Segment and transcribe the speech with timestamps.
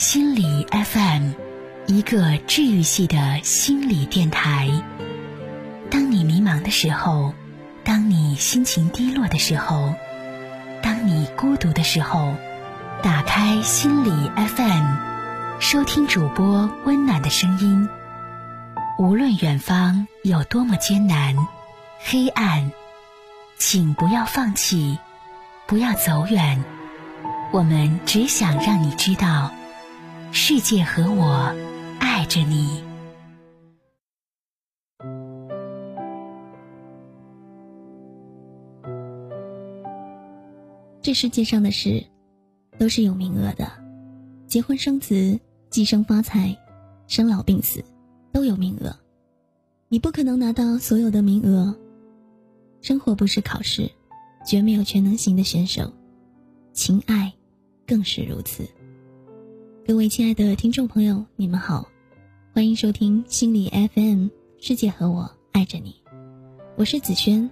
[0.00, 1.32] 心理 FM，
[1.86, 4.70] 一个治愈系的心理电台。
[5.90, 7.34] 当你迷茫的时候，
[7.84, 9.92] 当你心情低落的时候，
[10.82, 12.32] 当你孤独的时候，
[13.02, 14.86] 打开心理 FM，
[15.60, 17.86] 收听主播温暖的声音。
[18.98, 21.36] 无论远方有多么艰难、
[21.98, 22.72] 黑暗，
[23.58, 24.98] 请不要放弃，
[25.66, 26.64] 不要走远。
[27.52, 29.52] 我们只想让你知道，
[30.32, 31.54] 世界和我
[31.98, 32.82] 爱着你。
[41.02, 42.04] 这世界上的事，
[42.78, 43.70] 都是有名额的。
[44.46, 45.38] 结婚生子、
[45.68, 46.56] 计生发财、
[47.06, 47.84] 生老病死，
[48.32, 48.96] 都有名额。
[49.88, 51.76] 你不可能拿到所有的名额。
[52.80, 53.90] 生活不是考试，
[54.46, 55.92] 绝没有全能型的选手。
[56.72, 57.32] 情爱。
[57.90, 58.64] 更是如此。
[59.86, 61.88] 各位亲爱的听众朋友，你们好，
[62.54, 65.96] 欢迎收听心理 FM，世界和我爱着你，
[66.76, 67.50] 我是子轩。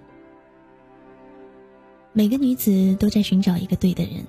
[2.13, 4.23] 每个女子都在寻找一个对的人，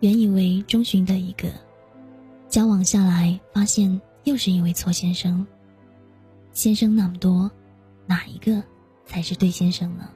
[0.00, 1.48] 原以为终寻的一个，
[2.48, 5.44] 交往下来发现又是一位错先生。
[6.52, 7.50] 先生那么多，
[8.06, 8.62] 哪一个
[9.06, 10.08] 才是对先生呢？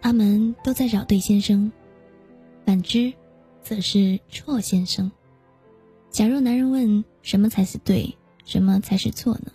[0.00, 1.70] 他们都在找对先生，
[2.64, 3.12] 反之。
[3.66, 5.10] 则是错先生。
[6.08, 9.50] 假若男人问什么才是对，什么才是错呢？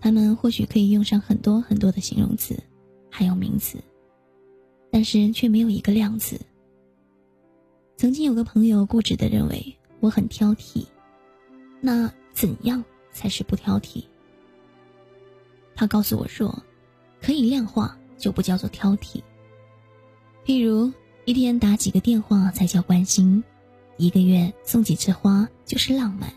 [0.00, 2.60] 他们或许可以用上很多很多的形容词，
[3.08, 3.78] 还有名词，
[4.90, 6.40] 但是却没有一个量词。
[7.96, 10.84] 曾经有个朋友固执的认为我很挑剔，
[11.80, 14.02] 那怎样才是不挑剔？
[15.76, 16.60] 他告诉我说，
[17.22, 19.22] 可以量化就不叫做挑剔。
[20.44, 20.92] 譬如。
[21.28, 23.44] 一天打几个电话才叫关心，
[23.98, 26.32] 一个月送几次花就是浪漫，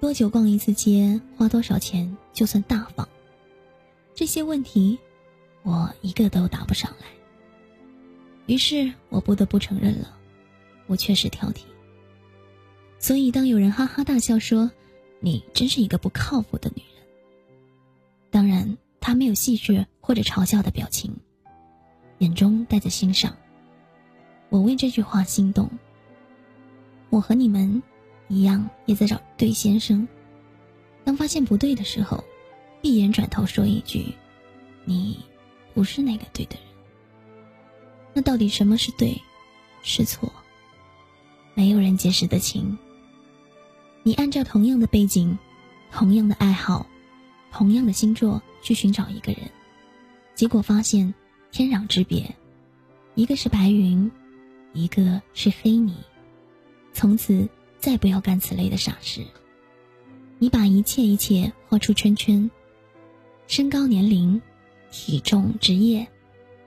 [0.00, 3.08] 多久逛一次街，花多少钱就算大方。
[4.14, 4.96] 这些问题，
[5.64, 7.06] 我一个都答不上来。
[8.46, 10.16] 于是我不得不承认了，
[10.86, 11.62] 我确实挑剔。
[13.00, 14.70] 所以当有人哈哈大笑说
[15.18, 17.04] ：“你真是一个不靠谱的女人。”
[18.30, 21.12] 当然，他没有戏谑或者嘲笑的表情，
[22.18, 23.36] 眼中带着欣赏。
[24.48, 25.70] 我为这句话心动。
[27.10, 27.82] 我和你们
[28.28, 30.06] 一样，也在找对先生。
[31.04, 32.24] 当发现不对的时候，
[32.82, 34.14] 闭眼转头说一句
[34.84, 35.18] ：“你
[35.72, 36.64] 不是那个对的人。”
[38.12, 39.20] 那到底什么是对，
[39.82, 40.32] 是错？
[41.54, 42.76] 没有人解释得清。
[44.02, 45.38] 你按照同样的背景、
[45.90, 46.86] 同样的爱好、
[47.52, 49.50] 同样的星座去寻找一个人，
[50.34, 51.14] 结果发现
[51.50, 52.34] 天壤之别。
[53.14, 54.10] 一个是白云。
[54.76, 55.94] 一个是黑你，
[56.92, 57.48] 从此
[57.78, 59.24] 再不要干此类的傻事。
[60.38, 62.50] 你把一切一切画出圈圈，
[63.46, 64.40] 身高、年龄、
[64.90, 66.06] 体重、职业、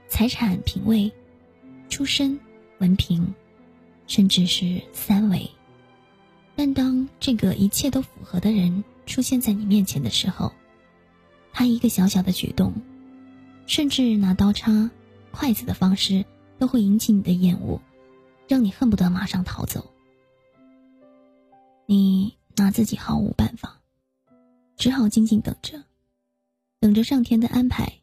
[0.07, 1.11] 财产、品味、
[1.87, 2.39] 出身、
[2.79, 3.33] 文凭，
[4.07, 5.49] 甚至是三维。
[6.55, 10.51] 但当这个一切都符合的人出现在你面前的时候，
[11.53, 12.73] 他一个小小的举动，
[13.67, 14.89] 甚至拿刀叉、
[15.31, 16.25] 筷子的方式，
[16.57, 17.79] 都会引起你的厌恶。
[18.49, 19.93] 让你恨不得马上逃走，
[21.85, 23.79] 你拿自己毫无办法，
[24.75, 25.83] 只好静静等着，
[26.79, 27.93] 等着上天的安排。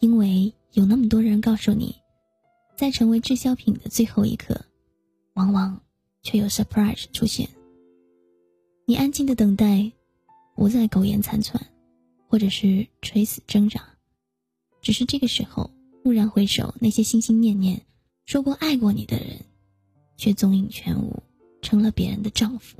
[0.00, 1.96] 因为有那么多人告诉你，
[2.76, 4.60] 在成为滞销品的最后一刻，
[5.32, 5.80] 往往
[6.22, 7.48] 却有 surprise 出现。
[8.84, 9.90] 你安静的等待，
[10.54, 11.66] 不再苟延残喘，
[12.28, 13.82] 或者是垂死挣扎，
[14.82, 15.70] 只是这个时候
[16.04, 17.87] 蓦然回首，那些心心念念。
[18.28, 19.40] 说过爱过你的人，
[20.18, 21.22] 却踪影全无，
[21.62, 22.76] 成了别人的丈夫。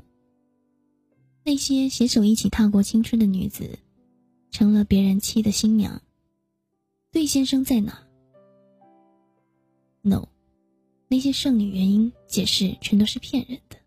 [1.43, 3.79] 那些携手一起踏过青春的女子，
[4.51, 5.99] 成了别人妻的新娘。
[7.11, 7.99] 对先生在哪
[10.03, 10.27] ？No，
[11.07, 13.77] 那些剩女原因解释全都是骗人的。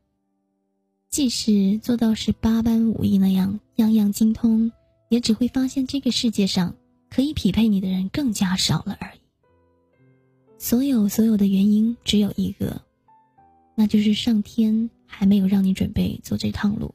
[1.11, 4.73] 即使做到十八般武艺那样样样精通，
[5.11, 6.75] 也只会发现这个世界上
[7.09, 9.22] 可以匹配你的人更加少了而已。
[10.62, 12.81] 所有所有的原因只有一个，
[13.75, 16.94] 那就是上天还没有让你准备走这趟路。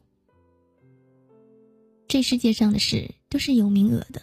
[2.08, 4.22] 这世界上的事都是有名额的，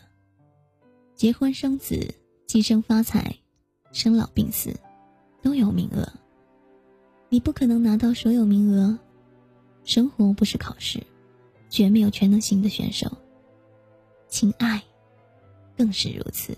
[1.15, 2.15] 结婚生子、
[2.47, 3.37] 计生发财、
[3.93, 4.75] 生老病死，
[5.43, 6.11] 都有名额。
[7.29, 8.99] 你不可能拿到所有名额，
[9.85, 10.99] 生活不是考试，
[11.69, 13.15] 绝没有全能型的选手。
[14.27, 14.83] 情爱，
[15.77, 16.57] 更是如此。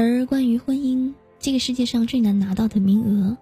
[0.00, 3.36] 而关于婚姻，这个世界上最难拿到的名额，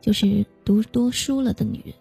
[0.00, 1.92] 就是读多书了的女人。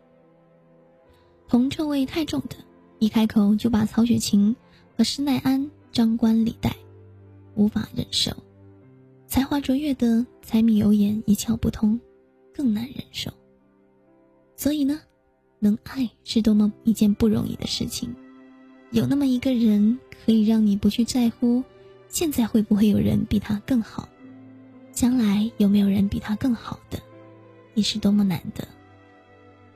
[1.48, 2.58] 铜臭味太重的，
[3.00, 4.56] 一开口就把曹雪芹
[4.96, 6.76] 和施耐庵张冠李戴，
[7.56, 8.34] 无法忍受；
[9.26, 12.00] 才华卓越的柴米油盐一窍不通，
[12.54, 13.32] 更难忍受。
[14.56, 15.02] 所以呢，
[15.58, 18.14] 能爱是多么一件不容易的事情。
[18.92, 21.64] 有那么一个人，可以让你不去在乎，
[22.10, 24.08] 现在会不会有人比他更好，
[24.92, 27.00] 将来有没有人比他更好的，
[27.74, 28.68] 你是多么难得。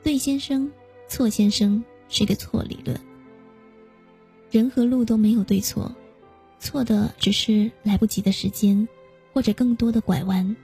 [0.04, 0.70] 对先生，
[1.08, 3.00] 错先生是个错理论。
[4.50, 5.94] 人和路都没有对错，
[6.60, 8.88] 错的只是来不及的时间，
[9.34, 10.56] 或者更多的拐弯，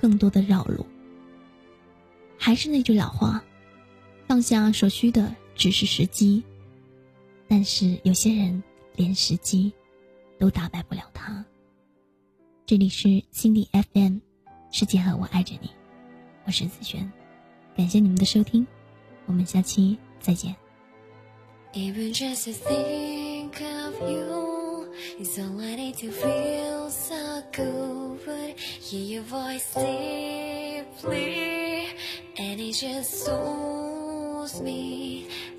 [0.00, 0.86] 更多的绕路。
[2.36, 3.42] 还是那句老话。
[4.28, 6.42] 放下所需的只是时机，
[7.46, 8.62] 但是有些人
[8.96, 9.70] 连时机
[10.42, 11.44] 都打败不了他。
[12.66, 14.18] 这里是心理 FM，
[14.72, 15.70] 世界和我爱着你，
[16.44, 17.12] 我是子璇，
[17.76, 18.66] 感谢你们的收听，
[19.26, 20.56] 我们下期再见。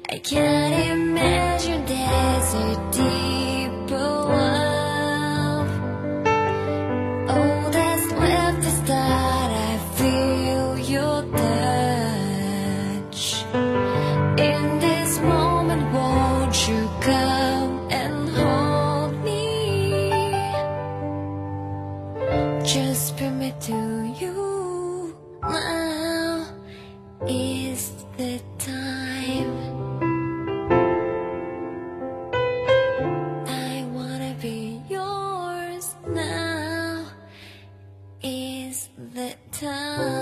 [0.05, 4.62] I can't imagine there's a deeper love.
[23.53, 26.47] said to you now
[27.27, 29.51] is the time.
[33.47, 37.05] I wanna be yours now
[38.21, 40.12] is the time.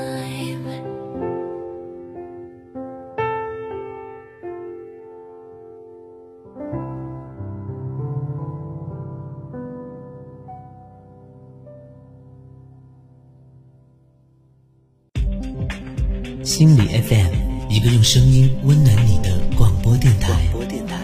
[16.43, 20.29] 心理 FM，一个用声音温暖你的广播电台。
[20.51, 20.95] 广播电台，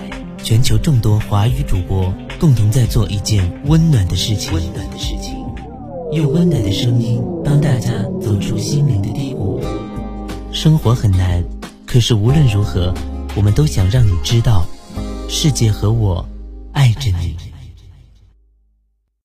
[0.43, 4.51] 全球众多华语主播共同在做一件温暖的事情。
[4.53, 5.35] 温暖的事情。
[6.11, 9.61] 用温暖的声音帮大家走出心灵的低谷。
[10.51, 11.43] 生活很难，
[11.85, 12.91] 可是无论如何，
[13.35, 14.65] 我们都想让你知道，
[15.29, 16.27] 世界和我
[16.71, 17.35] 爱着你。